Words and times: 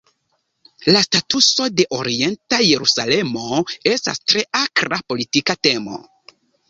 La 0.93 1.01
statuso 1.07 1.67
de 1.81 1.85
Orienta 1.97 2.61
Jerusalemo 2.69 3.59
estas 3.93 4.23
tre 4.33 4.43
akra 4.63 5.01
politika 5.15 5.59
temo. 5.69 6.01